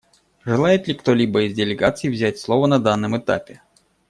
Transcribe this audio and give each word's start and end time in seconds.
Желает 0.45 0.87
ли 0.87 0.95
кто-либо 0.95 1.43
из 1.43 1.53
делегаций 1.53 2.09
взять 2.09 2.39
слово 2.39 2.65
на 2.65 2.79
данном 2.79 3.15
этапе? 3.19 3.61